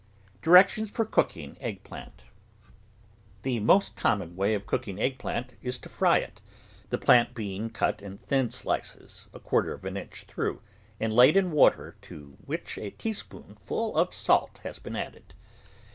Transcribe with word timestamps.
DIRECTIONS 0.41 0.89
FOR 0.89 1.05
COOKING 1.05 1.57
EGG 1.61 1.83
PLANT 1.83 2.23
The 3.43 3.59
most 3.59 3.95
common 3.95 4.35
way 4.35 4.55
of 4.55 4.65
cooking 4.65 4.99
egg 4.99 5.19
plant 5.19 5.53
is 5.61 5.77
to 5.77 5.89
fry 5.89 6.17
it, 6.17 6.41
the 6.89 6.97
plant 6.97 7.35
being 7.35 7.69
cut 7.69 8.01
in 8.01 8.17
thin 8.17 8.49
slices, 8.49 9.27
a 9.31 9.39
quarter 9.39 9.75
of 9.75 9.85
an 9.85 9.95
inch 9.97 10.23
through, 10.23 10.63
and 10.99 11.13
laid 11.13 11.37
in 11.37 11.51
water 11.51 11.97
to 12.01 12.35
which 12.47 12.79
a 12.79 12.89
teaspoonful 12.89 13.95
of 13.95 14.11
salt 14.11 14.59
has 14.63 14.79
been 14.79 14.95
added. 14.95 15.35